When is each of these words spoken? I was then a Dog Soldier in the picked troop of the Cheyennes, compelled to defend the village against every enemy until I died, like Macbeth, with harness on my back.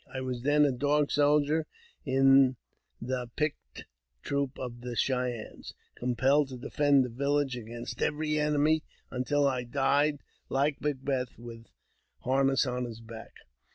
I 0.11 0.19
was 0.21 0.41
then 0.41 0.65
a 0.65 0.71
Dog 0.71 1.11
Soldier 1.11 1.67
in 2.05 2.55
the 2.99 3.29
picked 3.35 3.85
troop 4.23 4.57
of 4.57 4.81
the 4.81 4.95
Cheyennes, 4.95 5.75
compelled 5.93 6.47
to 6.49 6.57
defend 6.57 7.05
the 7.05 7.09
village 7.09 7.55
against 7.55 8.01
every 8.01 8.39
enemy 8.39 8.83
until 9.11 9.47
I 9.47 9.61
died, 9.63 10.23
like 10.49 10.81
Macbeth, 10.81 11.37
with 11.37 11.67
harness 12.21 12.65
on 12.65 12.85
my 12.85 12.93
back. 13.03 13.33